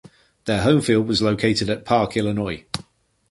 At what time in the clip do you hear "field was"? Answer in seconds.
0.81-1.21